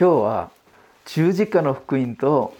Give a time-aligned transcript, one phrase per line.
[0.00, 0.50] 今日は
[1.04, 2.56] 十字架の福音と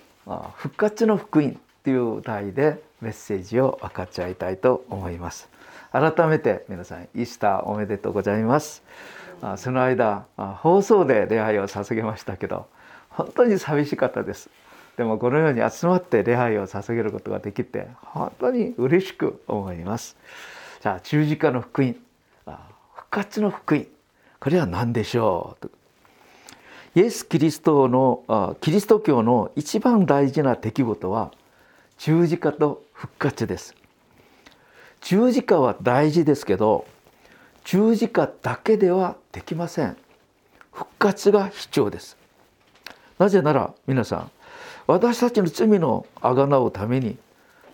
[0.56, 5.48] 復活の福音という題でメッセージを分かち合いたいと思います。
[5.90, 8.82] 改めて皆さんイースターおめでとうございます。
[9.56, 12.66] その間放送で礼拝を捧げましたけど
[13.08, 14.50] 本当に寂しかったです。
[14.98, 20.14] でもこのように集まって礼拝を捧げることができて本当に嬉しく思います。
[20.82, 21.96] じゃあ十字架の福音
[22.44, 23.86] 復活の福音
[24.40, 25.70] これは何でしょう？
[26.96, 31.30] イエス・キリストのキリスト教の一番大事な出来事は
[31.98, 33.76] 十字架と復活です。
[35.00, 36.86] 十字架は大事ですけど
[37.64, 39.96] 十字架だけではできません。
[40.72, 42.16] 復活が必要です。
[43.18, 44.30] なぜなら皆さん
[44.88, 47.18] 私たちの罪のあがなうために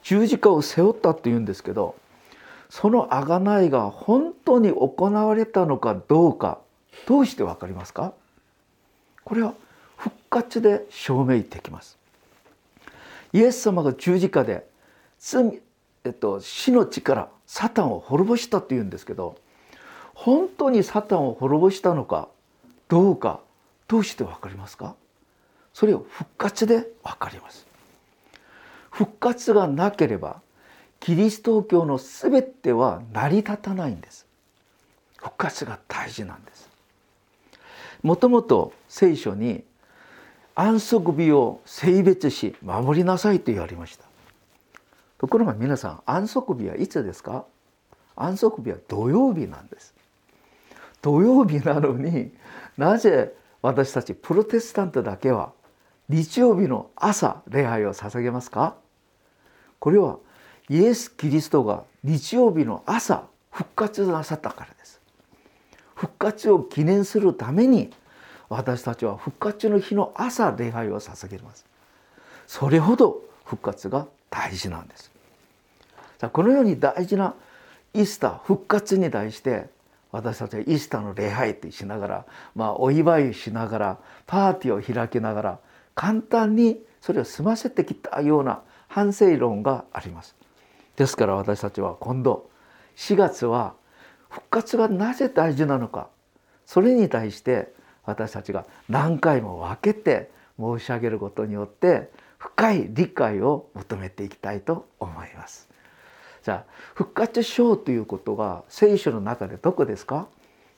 [0.02, 1.94] 十字架を背負ったっていうんですけど
[2.68, 6.58] そのあがないが本当に行われたのかどうか
[7.06, 8.12] どうして分かりますか？
[9.26, 9.54] これは
[9.96, 11.98] 復活で証明できます。
[13.32, 14.64] イエス様が十字架で
[15.18, 15.60] 罪、
[16.04, 19.36] えっと、死の力サタンを滅ぼしたというんですけど
[20.14, 22.28] 本当にサタンを滅ぼしたのか
[22.88, 23.40] どうか
[23.88, 24.94] どうして分かりますか？
[25.74, 27.66] それを復活で分かります。
[28.90, 30.40] 復活がなければ
[31.00, 34.24] キリスト教の全ては成り立たないんです。
[35.16, 36.65] 復活が大事なんです。
[38.02, 39.64] もともと聖書に
[40.54, 44.04] 安息日を性別し守りなさいと言われました。
[45.18, 47.44] ところが皆さん安息日はいつですか？
[48.14, 49.94] 安息日は土曜日なんです。
[51.02, 52.32] 土曜日なのに
[52.76, 55.52] なぜ私たちプロテスタントだけは
[56.08, 58.76] 日曜日の朝礼拝を捧げますか？
[59.78, 60.18] これは
[60.68, 64.75] イエス・キリストが日曜日の朝復活なさったから。
[65.96, 67.90] 復活を記念するために
[68.48, 71.66] 私たちは復活の日の朝礼拝を捧げます。
[72.46, 75.10] それほど復活が大事なんです。
[76.32, 77.34] このように大事な
[77.94, 79.68] イースター復活に対して
[80.12, 85.58] 私たちはイースターの礼拝ってしながら、まあ、お祝いしながらパーティーを開きながら
[85.94, 90.36] 簡単にそれを済ませてきたような反省論があります。
[90.96, 92.48] ですから私たちは今度
[92.96, 93.74] 4月は
[94.30, 96.08] 復活がなぜ大事なのか
[96.64, 97.72] それに対して
[98.04, 105.68] 私たちが何回も分けて申し上げることによって深い理解を求めていきたいと思います。
[106.42, 110.28] じゃあ復活書ということが聖書の中でどこですか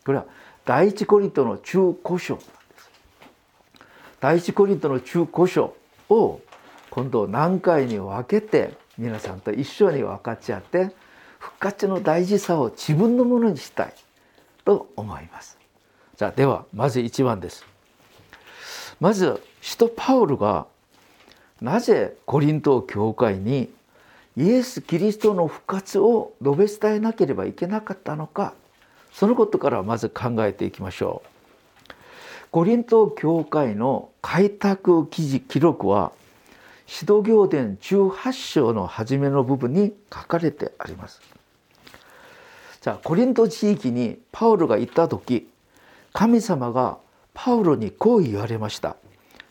[0.06, 0.24] これは
[0.64, 2.46] 第一コリントの中古書なんで
[2.78, 2.90] す。
[4.20, 5.74] 第一コリントの中古書
[6.08, 6.40] を
[6.90, 10.90] 今度何回に分けて皆さんと一緒に分かち合って
[11.38, 13.94] 復活の大事さを自分のものにしたい
[14.64, 15.58] と思います。
[16.16, 17.64] じゃあではまず1番です。
[19.00, 20.66] まず使徒パウルが
[21.60, 23.70] なぜコリント教会に
[24.36, 28.54] イエス・キリストの復活を述べ伝えなければいけなかったのか
[29.12, 31.28] そのことからまず考えていきましょう。
[32.50, 36.12] コリント教会の開拓記事記録は
[36.88, 41.20] 使徒行伝18章の初めの部分に書かれてあります。
[42.80, 45.48] じゃあコリント地域にパウロが行った時
[46.14, 46.96] 神様が
[47.34, 48.96] パウロにこう言われました。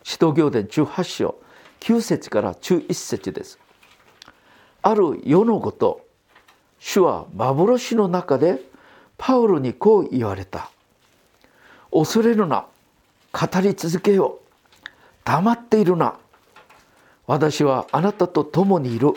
[0.02, 1.36] 使徒行伝18章
[1.80, 3.60] 9節から11節です。
[4.82, 6.04] ある世のこと、
[6.80, 8.60] 主は幻の中で
[9.16, 10.70] パウロにこう言われた。
[11.92, 12.66] 恐れるな、
[13.32, 14.88] 語り続けよう。
[15.24, 16.18] 黙っているな。
[17.28, 19.12] 私はあなたと共にいる。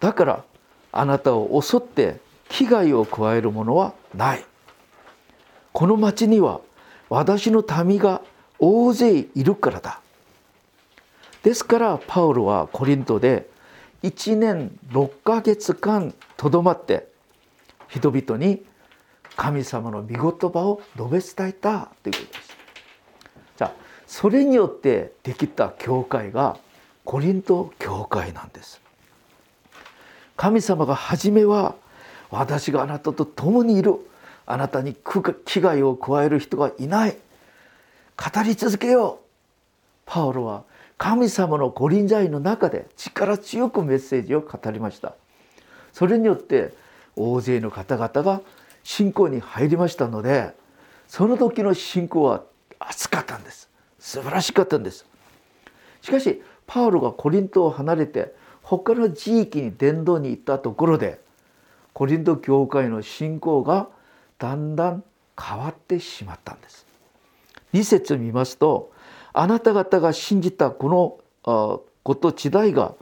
[0.00, 0.44] だから
[0.92, 4.44] あなたを襲って危害を加えるものはない。
[5.72, 6.60] この町には
[7.10, 8.22] 私の民が
[8.58, 10.00] 大勢いるからだ。
[11.42, 13.50] ですからパウロはコリントで
[14.04, 17.08] 1年6ヶ月間とどまって
[17.88, 18.62] 人々に
[19.34, 22.56] 神様の御言葉を述べ伝えたということです。
[23.56, 23.72] じゃあ
[24.06, 26.56] それによってできた教会が
[27.04, 28.80] コリント教会なんです。
[30.36, 31.74] 神様が初めは
[32.30, 33.94] 私があなたと共にいる。
[34.44, 37.16] あなたに危害を加える人がいない。
[38.16, 39.24] 語り続けよう。
[40.04, 40.64] パウロは
[40.98, 45.14] 神様の御臨在の中で力強くメッセージを語りました。
[45.92, 46.72] それによって
[47.16, 48.40] 大勢の方々が
[48.84, 50.52] 信仰に入りましたので
[51.08, 52.42] その時の信仰は
[52.78, 53.68] 熱かったんです。
[53.98, 55.06] 素晴らしかったんです。
[56.00, 61.20] しかしパウロがコリントを離れて他の地域に伝道に行ったところで
[61.92, 63.88] コリント教会の信仰が
[64.38, 65.04] だんだん
[65.38, 66.86] 変わってしまったんです。
[67.74, 68.90] 2節見ますと
[69.34, 72.94] あなた方が信じたこのこと時代が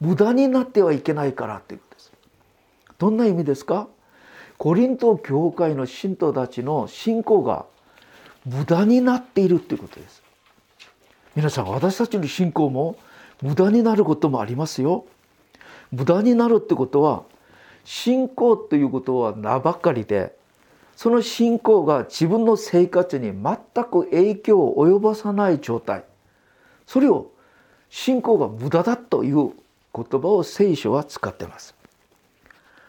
[0.00, 2.12] 無駄になってはいけないからっていうことです。
[2.96, 3.88] どんな意味ですか？
[4.56, 7.66] コリント教会の信徒たちの信仰が
[8.46, 10.22] 無駄になっているっていうことです。
[11.36, 12.96] 皆さん私たちの信仰も
[13.42, 15.06] 無駄になることもありますよ。
[15.90, 17.22] 無駄になるってことは
[17.84, 20.36] 信仰ということは名ばかりで
[20.94, 26.04] その信仰が自分の生活に全く影響を及ぼさない状態。
[26.86, 27.30] それを
[27.88, 29.52] 信仰が無駄だという
[29.94, 31.74] 言葉を聖書は使ってます。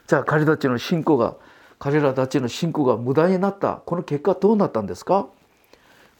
[0.07, 1.35] じゃあ彼たちの信仰が
[1.79, 5.27] 彼らたちの信仰が無駄になったこの結果どうなったんですか？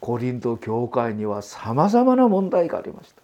[0.00, 3.21] コリント教会にはさまざまな問題がありました。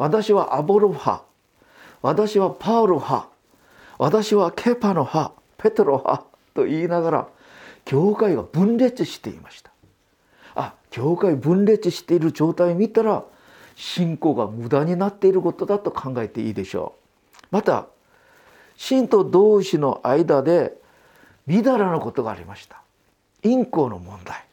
[0.00, 1.24] 私はアボロ派。
[2.00, 3.28] 私はパウロ派。
[3.98, 5.34] 私はケパの派。
[5.58, 6.24] ペトロ派。
[6.54, 7.28] と言いながら
[7.84, 9.70] 教会が分裂していました。
[10.54, 13.24] あ教会分裂している状態を見たら
[13.76, 16.94] 信仰が無駄になっていることだと考えていいでしょ
[17.42, 17.46] う。
[17.50, 17.86] また
[18.78, 20.72] 信徒同士の間で
[21.46, 22.80] みだらなことがありました。
[23.42, 24.46] 陰行の問題。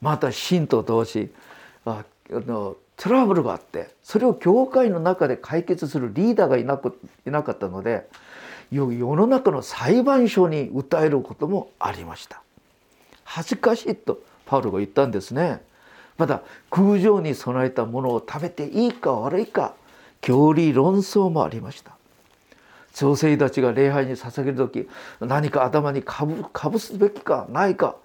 [0.00, 1.32] また信徒同士
[1.84, 8.06] あのトラブルがあってそれを教会の中で解決するリーダーがいなくいなかったので
[8.70, 12.42] 世の中の裁判所に訴えることもありました。
[13.24, 15.62] 恥ずかしいとパウロが言ったんですね。
[16.16, 19.74] また空上に備えたものを食べていいか悪いか
[20.20, 21.96] 教理論争もありました。
[22.94, 24.88] 女性たちが礼拝に捧げる時
[25.18, 27.96] 何か頭にかぶかぶすべきかないか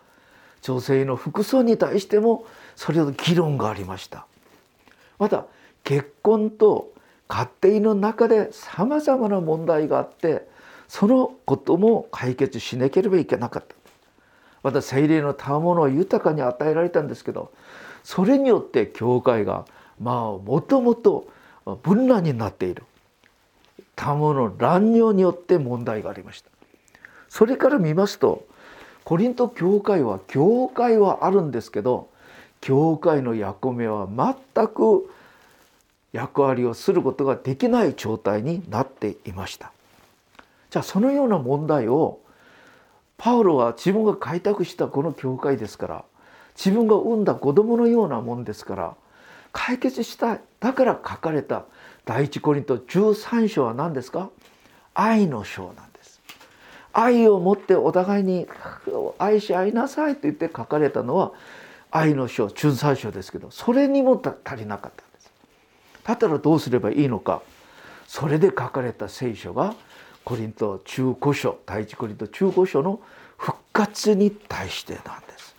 [0.63, 4.25] 女性の服装に対してもそれの議論がありました。
[5.19, 5.45] また
[5.83, 6.93] 結婚と
[7.27, 10.47] 家庭の中でさまざまな問題があって
[10.87, 13.75] そのことも解決しなければいけなかった。
[14.63, 17.51] また精霊の賜物は豊かに与えられたんですけど
[18.03, 19.65] それによって教会が
[19.99, 21.27] まあもともと
[21.83, 22.83] 分乱になっている。
[23.95, 26.49] 賜物の乱入によって問題がありました。
[27.29, 28.45] それから見ますと
[29.03, 32.09] コリント教会は教会はあるんですけど
[32.67, 35.09] 教会の役目は全く
[36.11, 39.71] 役割をすることができない状態になっていました。
[40.69, 42.19] じゃあそのような問題を
[43.15, 46.03] パウロは自分が開拓したこの教会ですから
[46.57, 48.95] 自分が産んだ子供のようなもんですから
[49.53, 51.63] 解決したいだから書かれた
[52.03, 54.29] 第一コリント13章は何ですか？
[54.93, 56.19] 愛の章なんです。
[56.91, 58.45] 愛を持ってお互いに
[59.19, 61.31] 愛し合いなさいと言って書かれたのは
[61.91, 65.31] 愛の書13章ですけどそれにも足りなかったんです。
[66.03, 67.41] だったらどうすればいいのか。
[68.07, 69.75] それで書かれた聖書が
[70.23, 72.99] コリント中古書第一コリント中古書の
[73.37, 75.55] 復活に対してなんです。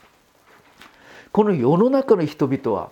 [1.33, 2.91] この世の中の人々は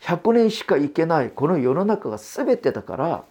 [0.00, 3.24] 100年しか生けないこの世の中が全てだから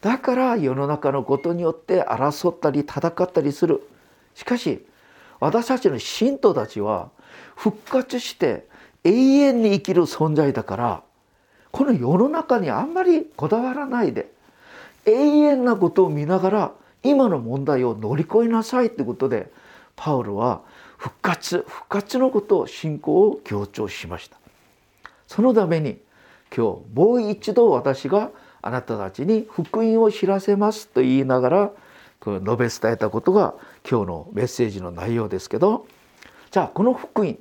[0.00, 3.82] だから世の中のことによって争ったり戦ったりする。
[4.34, 4.86] しかし
[5.40, 7.10] 私たちの信徒たちは
[7.56, 8.66] 復活して
[9.08, 11.02] 永遠に生きる存在だから
[11.70, 14.30] この世の中にあんまりこだわらないで
[15.04, 16.72] 永遠なことを見ながら
[17.02, 19.50] 今の問題を乗り越えなさいってことで
[19.96, 20.62] パウロは
[20.96, 24.38] 復活復活のことを信仰を強調しました。
[25.26, 25.98] そのために
[26.54, 28.30] 今日もう一度私が
[28.62, 31.70] あなたたちに福音を知らせますと言いながら
[32.24, 33.54] 述べ伝えたことが
[33.88, 35.86] 今日のメッセージの内容ですけど
[36.50, 37.38] じゃあこの福音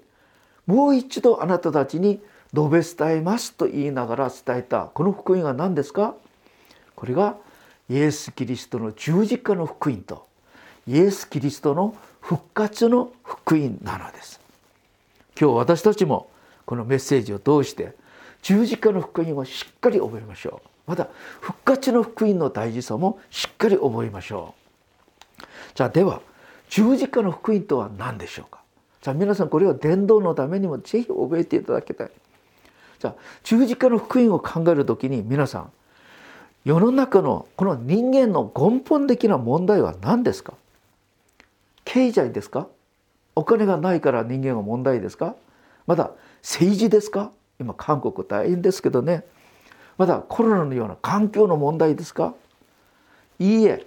[0.68, 2.22] もう一度あなたたちに
[2.54, 6.14] 述べ伝えますと言いながら伝えたこの福音は何ですか？
[6.96, 7.38] これが
[7.90, 10.28] イエス・キリストの十字架の福音と
[10.86, 14.40] イエス・キリストの復活の福音なのです。
[15.40, 16.30] 今日私たちも
[16.66, 17.94] このメッセージを通して
[18.42, 20.70] 十字架の福音をしっかり覚えましょう。
[20.90, 21.08] また
[21.42, 24.54] 復活の福音の大事さもしっかり覚えましょ
[25.40, 25.44] う。
[25.76, 26.22] じゃあでは
[26.70, 28.60] 十字架の福音とは何でしょうか？
[29.08, 32.12] じゃあ皆さんこれを伝道のためにもぜひ覚えていただきたい。
[33.00, 35.72] じゃあ十字架の福音を考える時に皆さん
[36.66, 40.56] 世の中のこの人間の根本的な問題は何ですか？
[41.86, 42.68] 経済ですか？
[43.34, 45.36] お金がないから人間は問題ですか？
[45.86, 46.12] まだ
[46.42, 47.32] 政治ですか？
[47.62, 49.24] 今韓国大変ですけどね。
[49.98, 52.34] まだコロナのような環境の問題ですか？
[53.40, 53.86] いいえ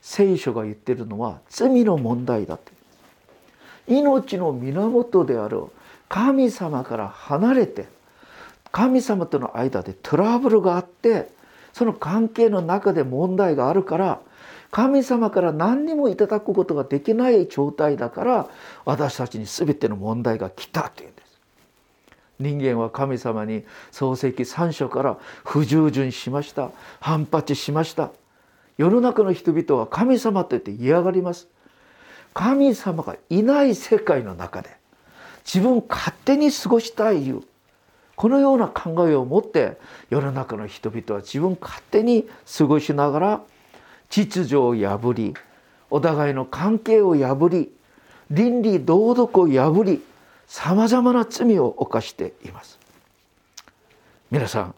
[0.00, 2.72] 聖書が言ってるのは罪の問題だって。
[3.86, 5.64] 命の源である
[6.08, 7.86] 神様から離れて
[8.72, 11.30] 神様との間でトラブルがあって
[11.72, 14.20] その関係の中で問題があるから
[14.70, 18.48] 神様から何にもいただくことができない状態だから
[18.84, 21.40] 私たちに全ての問題が来たというんです。
[22.40, 26.72] 人間は神様に創世記3章から不従順しました。
[26.98, 28.10] 反発しました。
[28.76, 31.46] 世の中の人々は神様と言って嫌がります。
[32.34, 34.70] 神様がいない世界の中で
[35.44, 37.42] 自分勝手に過ごしたいいう
[38.16, 39.78] このような考えを持って
[40.10, 43.40] 世の中の人々は自分勝手に過ごしながら
[44.10, 45.34] 秩序を破り
[45.90, 47.70] お互いの関係を破り
[48.30, 50.02] 倫理道徳を破り
[50.46, 52.78] さまざまな罪を犯しています。
[54.30, 54.74] 皆さん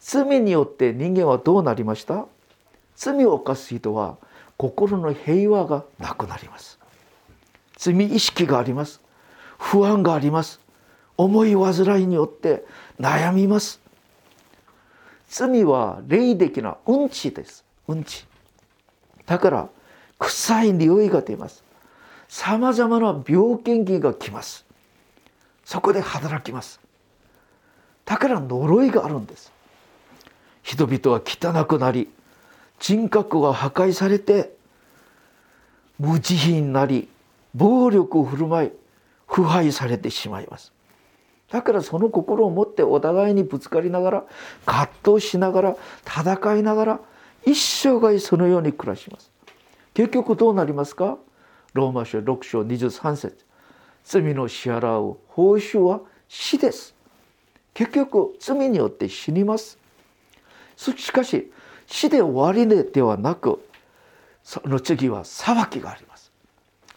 [0.00, 2.26] 罪によって人間はどうなりました？
[2.94, 4.16] 罪を犯す人は
[4.58, 6.78] 心の平和がなくなります。
[7.76, 9.00] 罪意識があります。
[9.56, 10.60] 不安があります。
[11.16, 12.64] 思い煩いによって
[13.00, 13.80] 悩みます。
[15.28, 17.64] 罪は霊的なうんちです。
[17.86, 18.26] うんち。
[19.26, 19.68] だから
[20.18, 21.62] 臭い匂いが出ます。
[22.28, 24.66] さまざまな病気が来ます。
[25.64, 26.80] そこで働きます。
[28.04, 29.52] だから呪いがあるんです。
[30.62, 32.10] 人々は汚くなり
[32.78, 34.56] 人格が破壊されて
[35.98, 37.08] 無慈悲になり
[37.54, 38.72] 暴力を振る舞い
[39.26, 40.72] 腐敗されてしまいます。
[41.50, 44.24] だからその心を持ってお互いにぶつかりながら
[44.66, 47.00] 葛藤しながら戦いながら
[47.46, 49.30] 一生涯そのように暮らします。
[49.94, 51.18] 結局どうなりますか？
[51.72, 53.44] ローマ書6章23節。
[54.04, 56.94] 罪の支払う報酬は死です。
[57.74, 59.78] 結局罪によって死にます。
[60.76, 61.50] しかし
[61.88, 63.60] 死で終わりではなく
[64.44, 66.30] その次は裁きがあります。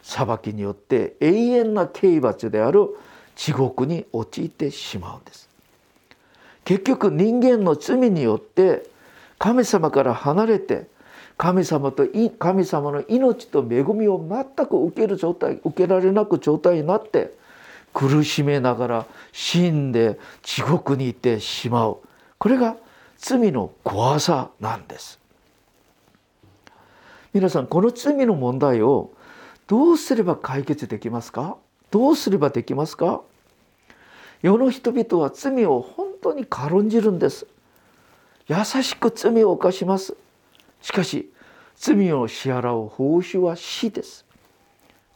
[0.04, 2.90] 裁きによって永遠な刑罰である
[3.36, 5.50] 地獄に陥ってしまうんです。
[6.66, 8.86] 結局人間の罪によって
[9.40, 10.88] 神様から離れて
[11.38, 12.06] 神様と
[12.38, 17.34] 神様の命と恵みを全く受ける状態受けられなく状態になって
[17.94, 21.98] 苦しめながら死んで地獄に行ってしまう。
[22.38, 22.76] これが
[23.22, 25.20] 罪の怖さなんです。
[27.34, 29.12] 皆さんこの罪の問題を
[29.68, 31.56] どうすれば解決できますか？
[31.92, 33.22] どうすればできますか？
[34.42, 37.46] 世の人々は罪を本当に軽んじるんです。
[38.48, 40.18] 優しく罪を犯します。
[40.82, 41.32] しかし
[41.76, 44.26] 罪を支払う報酬は死です。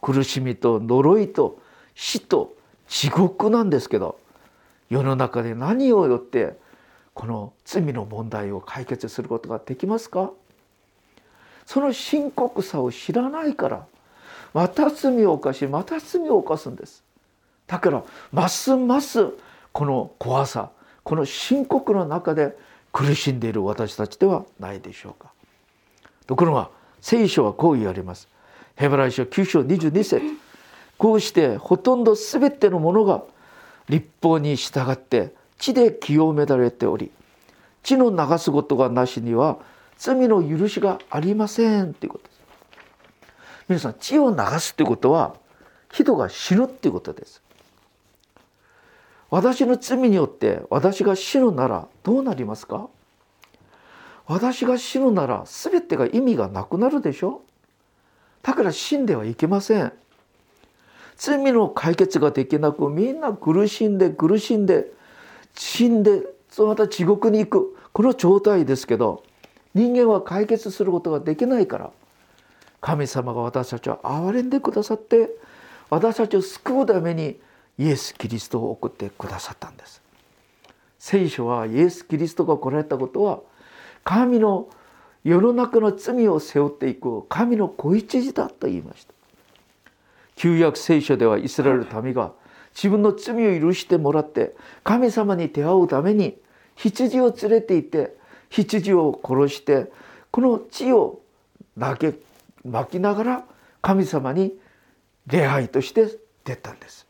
[0.00, 1.58] 苦しみと呪いと
[1.96, 2.54] 死と
[2.86, 4.20] 地獄なんですけど
[4.90, 6.56] 世の中で何をよって
[7.16, 10.32] この罪の問題を解決することができますか？
[11.64, 13.86] その深刻さを知らないから
[14.52, 17.02] また罪を犯しまた罪を犯すんです。
[17.66, 19.30] だからますます
[19.72, 20.70] この怖さ
[21.04, 22.54] この深刻の中で
[22.92, 25.32] 苦しんでいる私たちではないでしょうか。
[26.26, 26.68] ところが
[27.00, 28.28] 聖書はこう言われます。
[28.74, 30.22] ヘブライ書9章22節。
[30.98, 33.22] こうしてほとんど全てのものが
[33.88, 37.10] 立法に従って地で清められており
[37.82, 39.58] 血の流すことがなしには
[39.96, 42.40] 罪の許しがありませんということです
[43.68, 45.36] 皆さん血を流すということは
[45.92, 47.42] 人が死ぬっていうことです
[49.30, 52.88] 私の罪によって私が死ぬならどうなりますか
[54.26, 57.42] 私が死ぬなら全てが意味がなくなるでしょ
[58.42, 59.92] だから死んではいけません
[61.16, 64.92] 罪の解決ができなくみんな苦しんで苦しんで
[65.56, 66.22] 死んで
[66.58, 67.76] また地獄に行く。
[67.92, 69.24] この状態ですけど
[69.74, 71.90] 人間は解決することができないから。
[72.80, 75.30] 神様が私たちを憐れんでくださって
[75.90, 77.40] 私たちを救うために
[77.78, 80.02] イエス・キリストを送ってくださったんです。
[80.98, 83.40] 聖書はイエス・キリストが来られたことは
[84.04, 84.68] 神の
[85.24, 89.14] 世の中の罪を背負っていく神の子羊だと言いました。
[90.36, 92.32] 旧約聖書ではイスラエル民が
[92.76, 94.54] 自分の罪を許してもらって
[94.84, 96.36] 神様に出会うために
[96.74, 98.14] 羊を連れていて
[98.50, 99.90] 羊を殺して
[100.30, 101.22] この血を
[101.80, 102.14] 投げ
[102.64, 103.44] 巻きながら
[103.80, 104.54] 神様に
[105.26, 107.06] 礼拝として出たんです。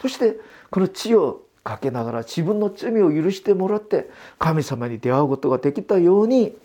[0.00, 0.36] そして
[0.70, 4.08] この血をかけながら自分の罪を許してもらって
[4.38, 6.56] 神様に出会うことができたように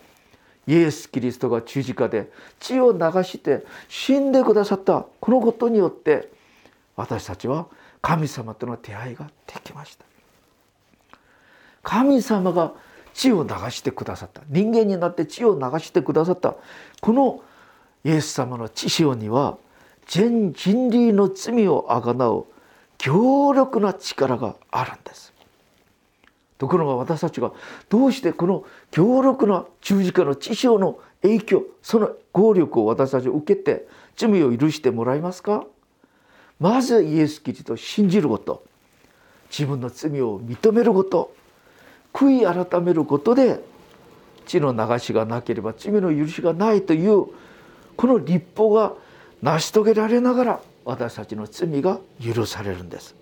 [0.68, 6.30] イエス・キリストが十字架で血を流して死んでくださったこのことによって
[6.96, 7.68] 私たちは
[8.04, 10.06] 神様との出会いができました。
[11.82, 12.74] 神様が
[13.14, 14.42] 血を流してくださった。
[14.50, 16.56] 人間になって血を流してくださった。
[17.00, 17.42] この
[18.04, 19.58] イエス様の血潮には
[20.06, 22.46] 全人類の罪をあがなう
[22.98, 25.32] 強力な力があるんです。
[26.58, 27.54] ところが私たちが
[27.88, 35.66] どうしてこの強力な十字架の血潮の影響その効力を私たち受けて罪を許してもらいますか？
[36.64, 38.64] まずイエス・キリストを信じること。
[39.50, 41.36] 自分の罪を認めること。
[42.14, 43.60] 悔い改めることで
[44.46, 47.26] 血の流しがなければ罪の許しがないという
[47.98, 48.94] この立法が
[49.42, 53.14] 成し遂げられながら私たちの罪が許されるんです。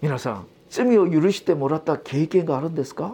[0.00, 3.10] 皆さん罪を許してもらった経験があるんですか？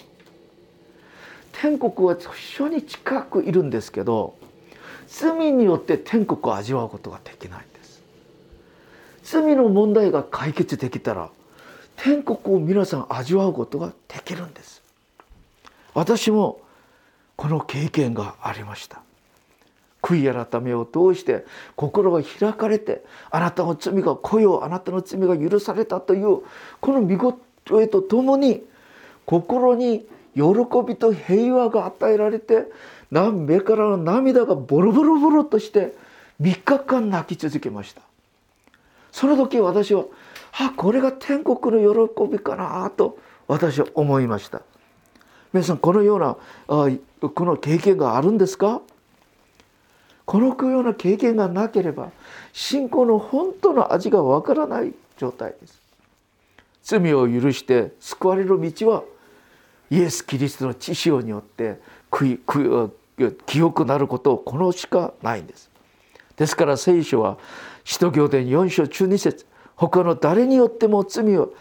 [1.52, 4.36] 天国は非常に近くいるんですけど
[5.06, 7.64] 罪によって天国を味わうことができない。
[9.25, 11.31] 罪の問題が解決できたら
[11.97, 14.83] 天国を皆さん味わうことができるんです。
[15.95, 16.61] 私も
[17.37, 19.00] この経験がありました。
[20.02, 26.43] 悔い改めを通して心が開かれてあなたの罪が来よあなたの罪が許されたという
[26.81, 28.62] この見事とともに
[29.25, 30.04] 心に
[30.35, 30.43] 喜
[30.87, 32.66] びと平和が与えられて
[33.11, 35.95] 目からの涙がボロボロボロとして
[36.43, 38.02] 3日間泣き続けました。
[39.14, 40.06] その時私は
[40.59, 43.16] あこれが天国の喜びかなと
[43.47, 44.62] 私は思いました。
[45.52, 46.88] 皆さんこのようなあ
[47.28, 48.83] この経験があるんですか？
[50.25, 52.11] このような経験がなければ
[52.52, 55.80] 信仰の本当の味がわからない状態です。
[56.83, 59.04] 罪を許して救われる道は
[59.90, 61.78] イエス・キリストの知潮によって
[62.11, 65.71] 清くなることをこのしかないんです。
[66.36, 67.38] ですから聖書は
[67.84, 71.54] 使徒行伝4章中2節他の誰によっても罪を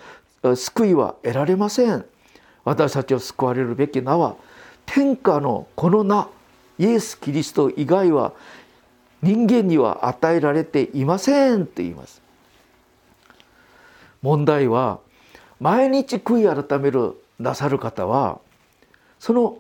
[0.56, 2.06] 救いは得られません。
[2.64, 4.36] 私たちを救われるべき名は
[4.86, 6.30] 天下のこの名
[6.80, 8.34] イエス・キリスト以外は
[9.22, 12.22] 人間には与えられていませんと言います。
[14.22, 15.00] 問題は
[15.60, 18.40] 毎日悔い改めるなさる方は
[19.20, 19.58] その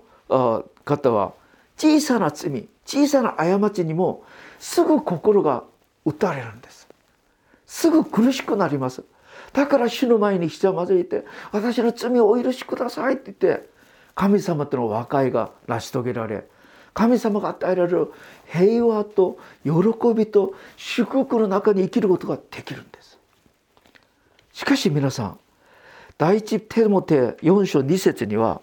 [0.86, 1.34] 方は
[1.77, 4.24] 小さな罪小さな過ちにも
[4.63, 5.65] すぐ心が
[6.05, 6.88] 打たれるんです。
[7.65, 9.03] すぐ苦しくなります。
[9.51, 13.70] だから主の前にひざまずいて私の罪をお許しくださいって言って
[14.15, 16.45] 神様との和解が成し遂げられ
[16.93, 18.13] 神様が与えられる
[18.45, 19.71] 平和と喜
[20.15, 23.19] びと祝福の中に生きることができるんです。
[24.54, 25.39] しかし皆さん
[26.17, 28.62] 第一テモテ4章2節には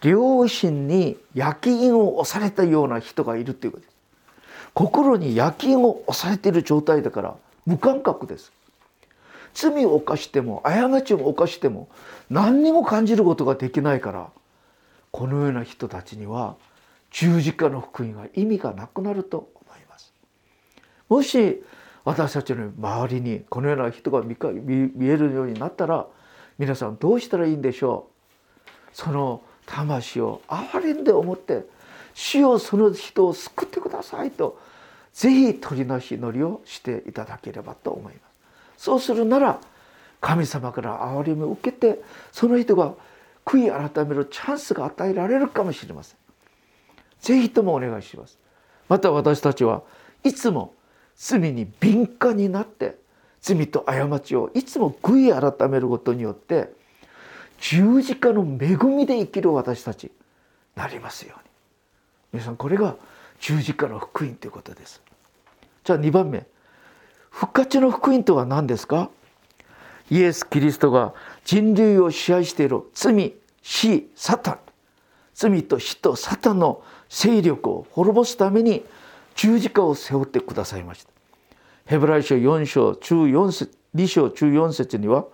[0.00, 3.84] 両親に焼き印を押されたような人がいるということ。
[3.84, 3.91] です
[4.74, 8.52] 心に焼き印を押されている状態だから無感覚です。
[9.54, 11.88] 罪を犯しても過ちを犯しても
[12.30, 14.30] 何にも感じることができないから
[15.10, 16.56] このような人たちには
[17.10, 20.14] 十字架の福音は意味がなくなると思います。
[21.08, 21.62] もし
[22.04, 24.36] 私たちの周りにこのような人が見
[25.06, 26.06] えるようになったら
[26.58, 28.08] 皆さんどうしたらいいんでしょ
[28.56, 28.62] う？
[28.94, 31.66] その魂を憐れんで思って
[32.14, 34.60] 主をその人を救ってくださいと
[35.12, 38.20] ぜひ取りなし祈りをしていただければと思いま
[38.76, 38.84] す。
[38.84, 39.60] そうするなら
[40.20, 42.94] 神様から憐れみを受けてその人が
[43.44, 46.16] 悔い改めるチャンスが与えられるかもしれません。
[47.20, 48.38] ぜひともお願いします。
[48.88, 49.82] また私たちは
[50.24, 50.74] いつも
[51.16, 52.96] 罪に敏感になって
[53.40, 56.72] 罪と過ちをいつも悔い改めることによって
[57.60, 60.10] 十字架の恵みで生きる私たち
[60.74, 61.51] なりますように。
[62.32, 62.96] 皆さんこれが
[63.40, 65.02] 十字架の福音ということです。
[65.84, 66.46] じゃあ2番目。
[67.30, 69.10] 復活の福音とは何ですか？
[70.10, 71.14] イエス・キリストが
[71.44, 74.58] 人類を支配している罪死サタン。
[75.34, 78.84] 罪と死とサタンの勢力を滅ぼすために
[79.34, 81.10] 十字架を背負ってくださいました。
[81.84, 85.26] ヘブライ書4章中4節2章中4節には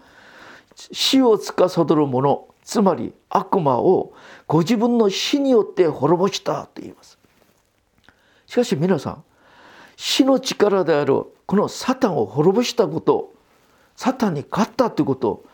[0.75, 4.13] 死を司る者つまり悪魔を
[4.47, 7.19] ご自分の死によって滅ぼしたと言います。
[8.45, 9.25] しかし皆さん
[9.97, 13.33] 死の力であるこのサタンを滅ぼしたこと
[13.97, 15.47] サタンに勝ったということ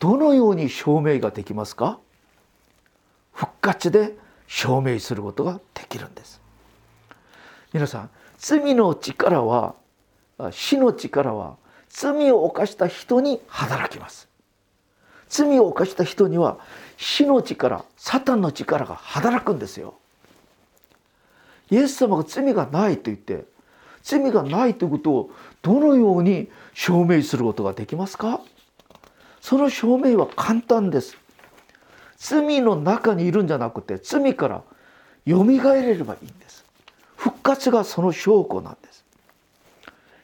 [0.00, 2.00] どのように証明ができますか？
[3.32, 4.16] 復活で
[4.48, 6.40] 証明することができるんです。
[7.72, 9.76] 皆さん罪の力は
[10.50, 14.28] 死の力は罪を犯した人に働きます。
[15.28, 16.58] 罪を犯した人には
[16.96, 19.94] 死の力サタンの力が働くんですよ。
[21.70, 23.44] イエス様が罪がないと言って
[24.02, 25.30] 罪がないということを
[25.62, 28.40] どのように証明することができますか？
[29.40, 31.16] その証明は簡単です。
[32.16, 34.62] 罪の中にいるんじゃなくて罪から
[35.24, 36.64] よみがえれればいいんです。
[37.16, 39.04] 復活がその証拠なんです。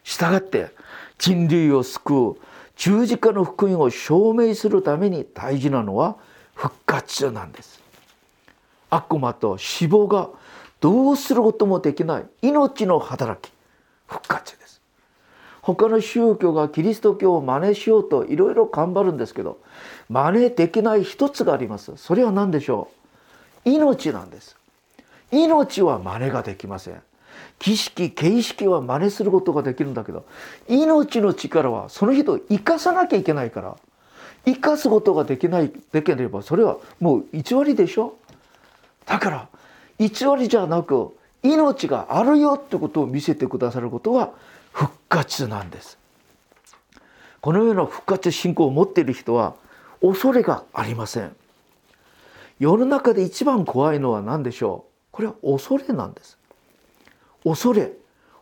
[0.04, 0.70] したがって
[1.18, 2.36] 人類を救う
[2.76, 6.16] 十字架の福音を証明するために大事なのは
[6.54, 7.80] 復活なんです。
[8.90, 10.28] 悪魔と死亡が
[10.80, 13.52] どうすることもできない命の働き
[14.06, 14.80] 復活です。
[15.62, 19.58] 他の宗教がキリスト教を真似しようといろいろ頑張るんですけど
[20.08, 21.96] 真似できない一つがあります。
[21.96, 22.88] それは何でしょ
[23.64, 23.70] う？
[23.70, 24.56] 命なんです。
[25.30, 27.00] 命は真似ができません。
[27.62, 30.26] 儀式形式は真似することができるんだけど
[30.68, 33.76] 命の力はその人を生かさなきゃいけないから
[34.44, 38.16] 生かすことができないできればそれはもう偽りでしょ。
[39.06, 39.48] だから
[40.00, 44.32] 偽りじゃなく命があるよってことを見せてくださることは
[44.72, 45.98] 復活なんです。
[47.40, 49.54] このような復活信仰を持っている人は
[50.00, 51.36] 恐れがありません。
[52.58, 54.92] 世の中で一番怖いのは何でしょう？
[55.12, 56.38] これは恐れなんです。
[57.44, 57.92] 恐れ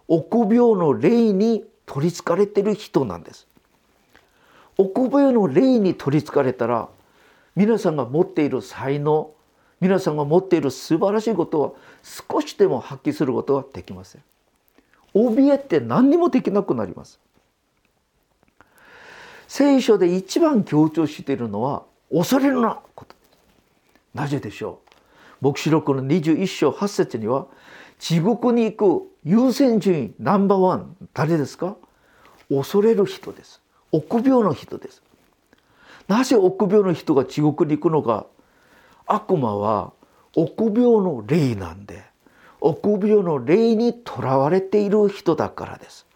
[0.09, 3.47] 臆病の霊に取りつかれてる人なんです。
[4.77, 6.89] 臆病の霊に取りつかれたら
[7.55, 9.31] 皆さんが持っている才能
[9.81, 14.23] 皆さんが持っている素晴らしいことは少しでも発揮することはできません。
[15.15, 17.19] 怯えて何にもできなくなります。
[19.49, 21.83] 聖書で一番強調しているのは
[22.13, 23.17] 恐れるなこと。
[24.15, 24.81] なぜでしょ
[25.41, 25.45] う？
[25.45, 27.47] 黙示録の21章8節には
[28.01, 31.77] 地獄に行く優先順位ナンバーワン誰ですか？
[32.49, 33.61] 恐れる人です
[33.93, 35.03] 臆病の人です
[36.09, 38.27] なぜ臆病の人が地獄に行くのか？
[39.07, 39.93] 悪魔は
[40.35, 42.03] 臆病の霊なんで
[42.61, 46.07] 臆病の霊にとらわれている人だからです。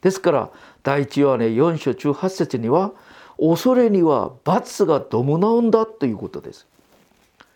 [0.00, 0.50] ですから
[0.82, 2.92] 第一ヨハネ4章18節には
[3.38, 6.66] 恐れには罰が伴うんだということです。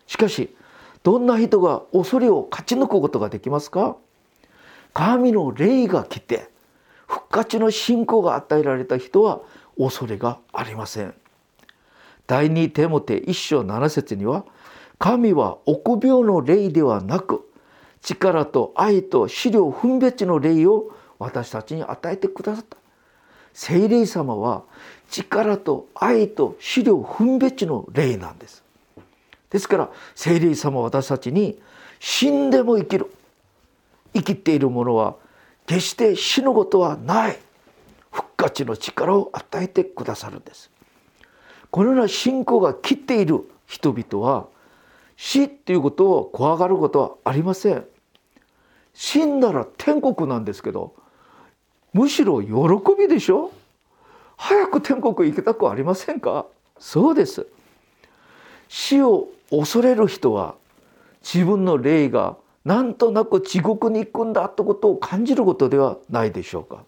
[0.07, 0.55] しかし
[1.03, 3.97] どんな人が恐れを勝ち抜くことができますか？
[4.93, 6.49] 神の霊が来て
[7.07, 9.41] 復活の信仰が与えられた人は
[9.77, 11.13] 恐れがありません。
[12.25, 14.45] 第二テモテ1章7節には
[14.97, 17.49] 神は臆病の霊ではなく
[18.01, 22.77] 力と愛と資料分別の霊を私たちに与えてくださった。
[23.53, 24.63] 聖霊様は
[25.09, 28.62] 力と愛と資料分別の霊なんです。
[29.53, 31.57] ですから聖霊様は私たちに
[31.99, 33.09] 死んでも生きる。
[34.13, 35.15] 生きている者は
[35.65, 37.39] 決して死ぬことはない。
[38.11, 40.69] 復活の力を与えてくださるんです。
[41.71, 44.47] このような信仰が切っている人々は
[45.15, 47.85] 死っていうことを怖がることはありません。
[48.93, 50.93] 死んだら天国なんですけど
[51.93, 52.49] むしろ喜
[52.99, 53.51] びでしょ。
[54.35, 56.45] 早く天国行きたくありませんか？
[56.77, 57.47] そうです。
[58.67, 60.55] 死を恐れる人は
[61.21, 66.83] 自分の霊がなんとなく地獄に行くんだってことを感じることではないでしょうか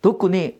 [0.00, 0.58] 特に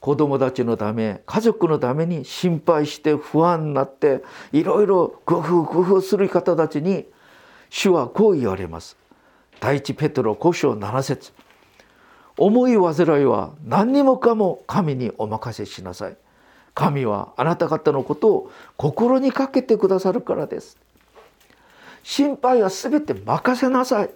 [0.00, 7.06] 子供たちのため家族のために心配して不安になっていろいろ工夫工夫する方たちに
[7.70, 8.96] 主はこう言われます。
[9.60, 11.32] 第一ペトロ5章7節
[12.36, 16.16] 思い煩いは何にもかも神にお任せしなさい。
[16.74, 20.76] 神はあなた方のことを心にかけてくださるからです。
[22.02, 24.10] 心配はすべて任せなさい。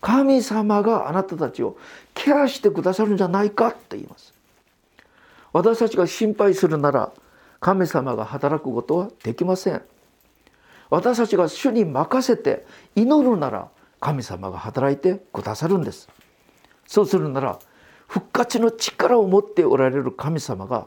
[0.00, 1.76] 神様があなたたちを
[2.14, 4.32] ケアしてくださるんじゃないかって言います。
[5.52, 7.12] 私たちが心配するなら
[7.60, 9.82] 神様が働くことはできません
[10.88, 12.64] 私たちが主に任せて
[12.96, 13.68] 祈るなら
[14.00, 16.08] 神様が働いてくださるんです
[16.86, 17.58] そうするなら
[18.08, 20.86] 復活の力を持っておられる神様が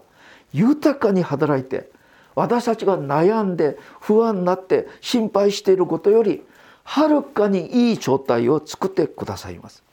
[0.53, 1.89] 豊かに働いて
[2.35, 6.43] 私たちが悩んで不安になって心配していることより
[6.83, 9.83] はるかにいい状態を作ってくださいます。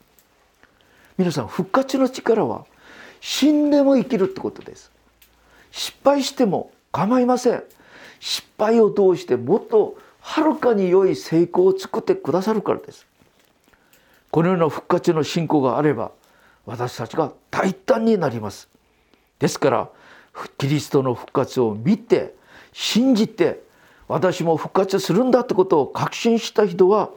[1.18, 2.64] 皆さん復活の力は
[3.20, 4.90] 死んでも生きるってことです。
[5.70, 7.62] 失敗しても構いません。
[8.18, 13.06] 失敗を通してもっとはるかに良い成功を作ってくださるからです。
[14.30, 16.12] このような復活の信仰があれば
[16.66, 18.68] 私たちが大胆になります。
[19.38, 19.88] ですから
[20.58, 22.34] キリストの復活を見て
[22.72, 23.62] 信じて
[24.08, 27.10] 私も復活するんだってことを確信した人は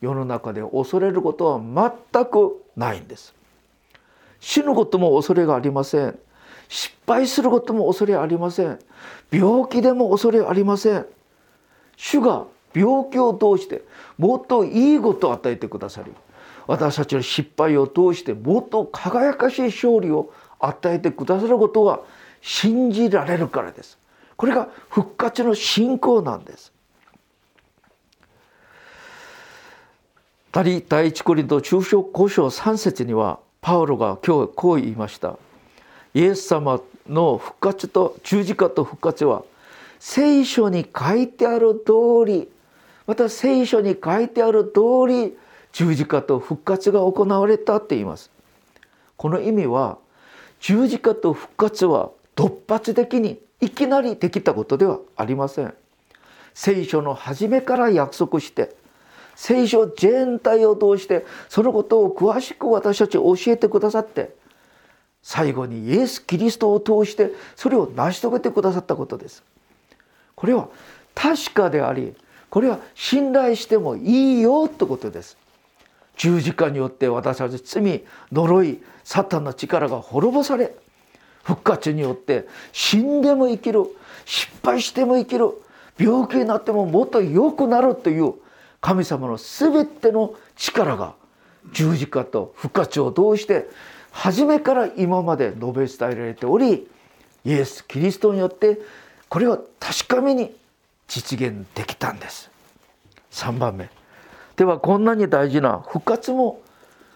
[0.00, 1.60] 世の中で恐れることは
[2.12, 3.34] 全くないんです。
[4.40, 6.18] 死ぬことも恐れがありません。
[6.68, 8.78] 失敗することも恐れありません。
[9.30, 11.06] 病気でも恐れありません。
[11.96, 13.82] 主が病気を通して
[14.18, 16.12] もっといいことを与えてくださり
[16.66, 22.00] 私たちの失敗を通してもっと輝かしい勝利を与えてくださることが
[22.44, 23.98] 信じられるからです。
[24.36, 26.72] これが復活の信仰なんです。
[30.52, 35.38] 第一コリント中小交渉3節にはパウロが今日こう言いました。
[36.12, 39.42] イエス様の復活と十字架と復活は
[39.98, 42.48] 聖書に書いてある通り
[43.06, 45.34] また聖書に書いてある通り
[45.72, 48.30] 十字架と復活が行われたって言います。
[49.16, 49.96] この意味は
[50.60, 55.74] 十字架と復活は突発的にいきなりできたことではありません。
[56.54, 58.76] 聖書の初めから約束して
[59.34, 64.34] 聖書全体を通してそのことを詳しく私たち教えてくださって
[65.22, 69.42] 最後にイエス・キリストを通してそれを成し遂げてくださったことです。
[70.36, 70.68] これは
[71.14, 72.14] 確かであり
[72.50, 75.36] これは信頼してもいいよってことです。
[76.16, 80.76] 十字架によって私たち罪呪いサタンの力が滅ぼされ
[81.44, 83.84] 復活によって死んでも生きる
[84.24, 85.50] 失敗しても生きる
[85.96, 88.34] 病気になってももっと良くなるという
[88.80, 91.14] 神様の全ての力が
[91.72, 93.68] 十字架と復活を通して
[94.10, 96.88] 初めから今まで述べ伝えられており
[97.44, 98.80] イエス・キリストによって
[99.28, 100.54] これは確かめに
[101.08, 102.50] 実現できたんです。
[103.32, 103.90] 3番目。
[104.56, 106.62] ではこんなに大事な復活も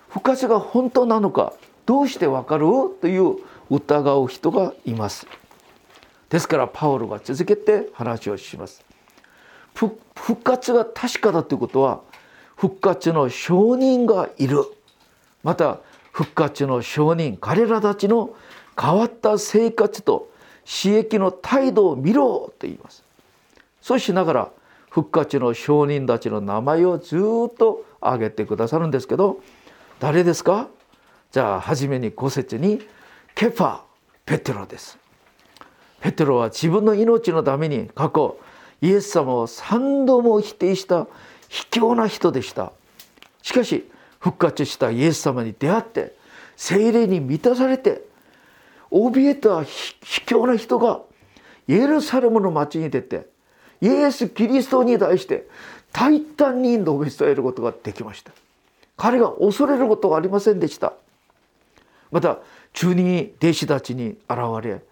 [0.08, 1.52] 復活が本当なのか
[1.86, 2.66] どうしてわかる？
[3.00, 3.36] という
[3.70, 5.26] 疑う人がいます。
[6.28, 8.84] ですからパウロが続けて話をします。
[9.74, 9.96] 復
[10.42, 12.00] 活が確かだということは
[12.56, 14.64] 復活の証人がいる。
[15.44, 15.78] また
[16.12, 18.34] 復活の証人彼らたちの
[18.80, 20.30] 変わった生活と
[20.64, 23.04] 刺激の態度を見ろと言います。
[23.80, 24.50] そうしながら
[24.90, 29.40] 復活の証人たちの名前をずっと挙げてくださるんですけど
[30.00, 30.68] 誰ですか？
[31.30, 32.80] じゃあ初めに5節に
[33.38, 33.82] ケファ
[34.26, 34.98] ペテロです。
[36.00, 38.36] ペテロは自分の命のために過去
[38.82, 41.06] イエス様を3度も否定した
[41.48, 42.72] 卑怯な人でした。
[43.42, 46.16] しかし復活したイエス様に出会って
[46.56, 48.02] 精霊に満たされて
[48.90, 49.94] 怯えた卑
[50.26, 51.02] 怯な人が
[51.68, 53.28] エルサレムの町に出て
[53.80, 55.46] イエス・キリストに対して
[55.92, 58.32] 大胆に述べ伝えることができました。
[58.96, 60.94] 彼が恐れることがありませんでした。
[62.10, 62.38] また
[62.72, 64.82] 中二弟子たちに現れ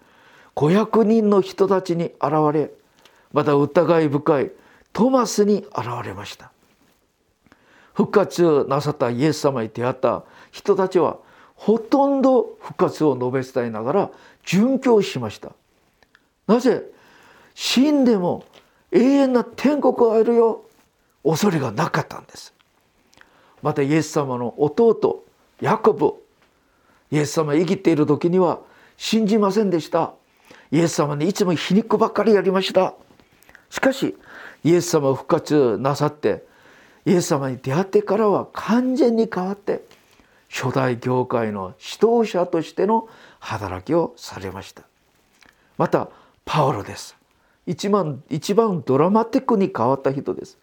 [0.54, 2.70] 500人の人たちに現れ
[3.32, 4.52] また疑い深い
[4.92, 6.50] トマスに現れました
[7.92, 11.18] 復活なさったイエス様に出会った人たちは
[11.54, 14.10] ほとんど復活を述べ伝えながら
[14.44, 15.52] 殉教しました
[16.46, 16.82] なぜ
[17.54, 18.44] 死んでも
[18.92, 20.64] 永遠な天国があるよ
[21.24, 22.54] 恐れがなかったんです
[23.62, 25.24] またイエス様の弟
[25.60, 26.14] ヤコブ
[27.10, 28.60] イエス様生きている時には
[28.96, 30.12] 信じませんでした。
[30.70, 32.94] イエス様にいつも皮肉ばっかりやりました。
[33.70, 34.16] しかし
[34.64, 36.44] イエス様を復活なさって
[37.04, 39.82] イエス様に出会ってからは完全に変わって
[40.50, 44.82] 初代教会の指導者としての働きをされました。
[45.78, 46.08] また
[46.44, 47.16] パウロです。
[47.66, 50.58] 一番一番ドラマティックに変わった人です。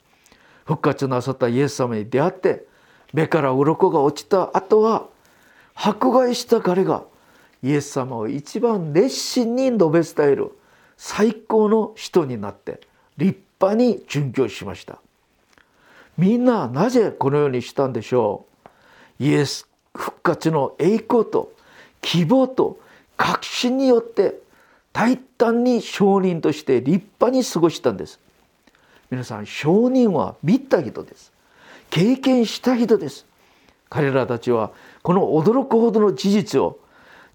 [0.65, 2.65] 復活なさったイエス様に出会って
[3.13, 5.07] 目から鱗が落ちた後は
[5.75, 7.03] 迫害した彼が
[7.61, 10.51] イエス様を一番熱心に述べ伝える
[10.97, 12.81] 最高の人になって
[13.17, 14.99] 立派に殉教しました。
[16.17, 18.45] みんななぜこのようにしたんでしょ
[19.19, 19.23] う？
[19.23, 21.53] イエス復活の栄光と
[22.01, 22.79] 希望と
[23.17, 24.35] 確信によって
[24.91, 28.19] 大胆に証人として立派に過ごしたんです。
[29.09, 31.31] 皆さん証人は見た人です。
[31.89, 33.25] 経験した人です。
[33.89, 34.71] 彼らたちは
[35.03, 36.79] この驚くほどの事実を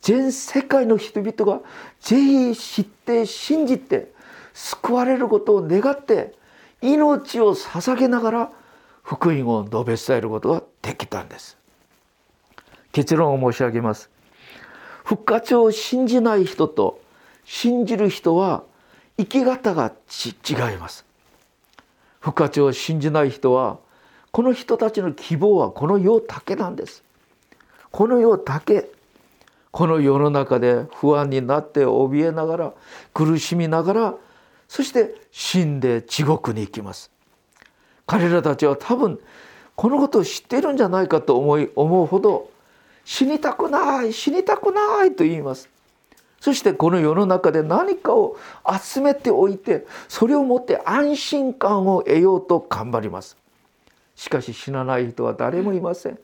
[0.01, 1.61] 全世界の人々が
[2.01, 4.11] ぜひ知って信じて
[4.55, 6.35] 救われることを願って
[6.81, 8.53] 命を捧げながら
[9.03, 11.57] 福音を述べ伝えることができたんです。
[12.93, 14.11] 結論を申し上げます。
[15.05, 17.01] 復活を信じない人と
[17.45, 18.65] 信じる人は
[19.17, 21.05] 生き方が違います。
[22.21, 23.79] 復活を信じない人は
[24.33, 27.03] この人たちの希望はこの世だけなんです。
[27.91, 28.91] この世だけ。
[29.71, 32.73] この世の中で不安になって怯えながら
[33.13, 34.15] 苦しみながら
[34.67, 37.11] そして死んで地獄に行きます。
[38.07, 39.21] 彼らたちは多分
[39.77, 42.51] このことを知っているんじゃないかと思い思うほど
[43.05, 45.69] 死にたくない死にたくないと言います。
[46.41, 48.37] そしてこの世の中で何かを
[48.81, 53.37] 集めておいてそれをもって安心感を得ようと頑張ります。
[54.15, 56.19] しかし死なない人は誰もいません。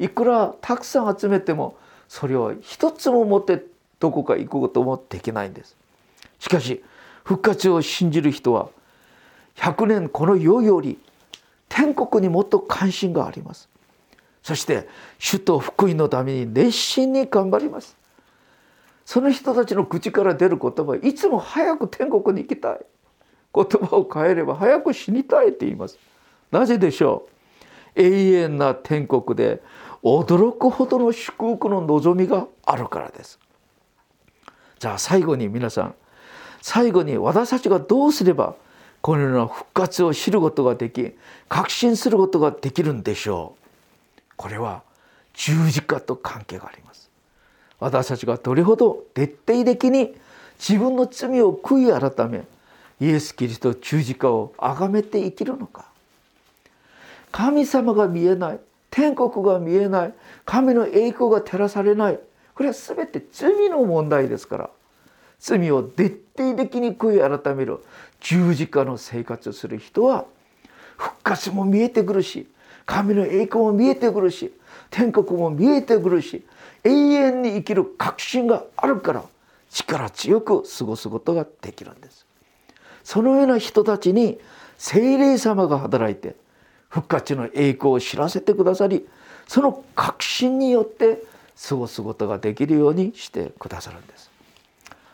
[0.00, 1.76] いくらたくさん集めても
[2.08, 3.62] それを一つも持って
[4.00, 5.76] どこか行くこともできないんです。
[6.40, 6.82] しかし
[7.22, 8.70] 復活を信じる人は
[9.56, 10.98] 100年この世より
[11.68, 13.68] 天国にもっと関心があります。
[14.42, 17.94] そして主と福音のために熱心に頑張ります。
[19.04, 22.80] その人たちの口から出る言葉はいつも早く天国に行きたい。
[23.52, 25.98] 言葉を変えれば早く死にたいって言います。
[26.50, 27.26] なぜでしょ
[27.96, 28.00] う？
[28.00, 29.60] 永遠な天国で
[30.02, 33.38] 驚くほどの祝福の望みがあるからです。
[34.78, 35.94] じゃあ最後に皆さん
[36.62, 38.54] 最後に私たちがどうすれば
[39.02, 41.14] このような復活を知ることができ
[41.48, 44.20] 確信することができるんでしょう。
[44.36, 44.82] これは
[45.34, 47.10] 十字架と関係があります。
[47.78, 50.14] 私たちがどれほど徹底的に
[50.58, 52.44] 自分の罪を悔い改め
[53.00, 55.86] イエス・キリスト十字架を崇めて生きるのか。
[57.32, 58.60] 神様が見えない
[58.90, 60.14] 天国が見えない。
[60.44, 62.18] 神の栄光が照らされない。
[62.54, 64.70] これは全て罪の問題ですから。
[65.40, 67.80] 罪を徹底的に悔い改める
[68.20, 70.26] 十字架の生活をする人は
[70.96, 72.46] 復活も見えてくるし
[72.84, 74.52] 神の栄光も見えてくるし
[74.90, 76.44] 天国も見えてくるし
[76.84, 79.24] 永遠に生きる確信があるから
[79.70, 82.26] 力強く過ごすことができるんです。
[83.02, 84.38] そのような人たちに
[84.76, 86.36] 精霊様が働いて
[86.90, 89.06] 復活の栄光を知らせてくださり
[89.48, 91.22] その確信によって
[91.68, 94.30] 過ごすことができるようにしてくださるんです。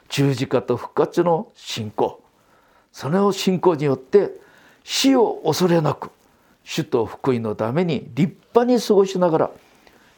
[0.08, 2.22] 十字架と復活の信仰。
[2.92, 4.30] その信仰によって
[4.84, 6.10] 死を恐れなく
[6.64, 9.50] 主と福音のために立派に過ごしながら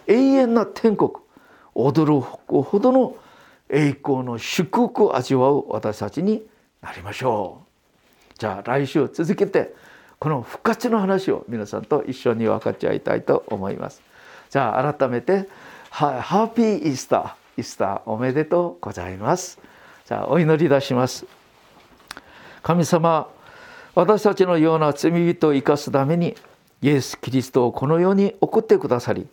[0.06, 1.10] 永遠な天国
[1.74, 3.16] 驚くほどの
[3.68, 6.42] 栄光の祝福を味わう私たちに
[6.82, 8.34] なりましょう。
[8.38, 9.74] じゃあ来週続けて
[10.18, 14.02] この復活の話を皆さんと一緒に分かち合いたいと思います。
[14.50, 15.48] じゃあ改めて
[15.90, 19.58] ハッピーイースターイースターおめでとうございます。
[20.06, 21.26] じゃあお祈り出します。
[22.62, 23.28] 神様
[23.94, 26.36] 私たちのような罪人を生かすために
[26.82, 29.26] イエス・キリストをこの世に送ってくださり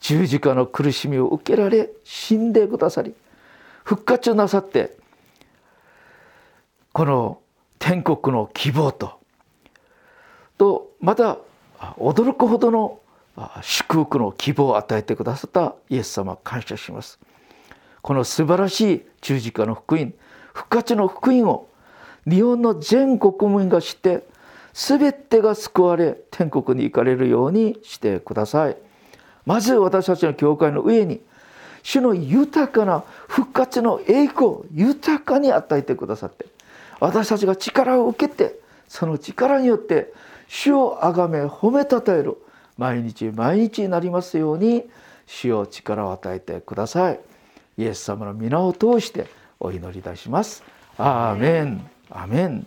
[0.00, 3.14] 十字架の苦しみを受けられ死んでくださり
[3.84, 4.96] 復活なさって
[6.92, 7.40] この
[7.78, 9.20] 天国の希望と
[10.56, 11.38] とまた
[11.98, 13.00] 驚くほどの
[13.62, 17.18] 祝福の希望を与えてくださったイエス様感謝します。
[18.02, 20.12] この素晴らしい十字架の福音
[20.52, 21.68] 復活の福音を
[22.28, 24.24] 日本の全国民が知って
[24.72, 28.76] 全てが救われ天国に行かれるようにしてください。
[29.46, 31.20] まず私たちの教会の上に
[31.82, 36.46] 主の豊かな復活の栄光を豊かに与えてくださって
[36.98, 40.12] 私たちが力を受けてその力によって
[40.48, 42.36] 主をあがめ褒めたたえる。
[42.76, 44.84] 毎日毎日になりますように
[45.26, 47.20] 主を力を与えてください。
[47.78, 49.26] イエス様の皆を通して
[49.60, 50.62] お祈りいたします。
[50.98, 51.88] アーメン。
[52.10, 52.66] アメン。